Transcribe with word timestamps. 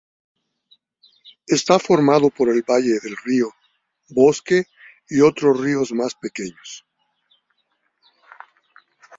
Está 1.45 1.77
formado 1.77 2.31
por 2.31 2.49
el 2.49 2.63
valle 2.63 2.99
del 3.03 3.15
río 3.23 3.53
Bosque 4.09 4.63
y 5.07 5.21
otros 5.21 5.61
ríos 5.61 5.93
más 5.93 6.15
pequeños. 6.15 6.87